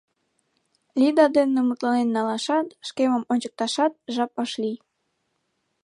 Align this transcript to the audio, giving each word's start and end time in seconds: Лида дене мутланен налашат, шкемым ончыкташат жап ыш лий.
Лида 0.99 1.25
дене 1.37 1.59
мутланен 1.67 2.09
налашат, 2.15 2.67
шкемым 2.87 3.23
ончыкташат 3.31 3.93
жап 4.13 4.33
ыш 4.43 4.51
лий. 4.61 4.77